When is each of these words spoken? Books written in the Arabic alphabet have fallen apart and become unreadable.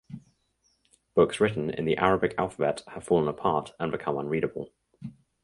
Books 1.13 1.39
written 1.39 1.69
in 1.69 1.85
the 1.85 1.97
Arabic 1.97 2.33
alphabet 2.39 2.81
have 2.87 3.03
fallen 3.03 3.27
apart 3.27 3.73
and 3.79 3.91
become 3.91 4.17
unreadable. 4.17 4.71